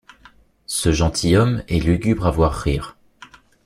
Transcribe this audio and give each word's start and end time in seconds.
Ce 0.65 0.91
gentilhomme 0.91 1.61
est 1.67 1.77
lugubre 1.77 2.25
à 2.25 2.31
voir 2.31 2.55
rire. 2.55 2.97